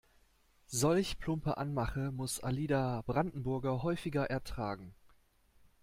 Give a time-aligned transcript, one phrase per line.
[0.65, 4.95] Solch plumpe Anmache muss Alida Brandenburger häufiger ertragen.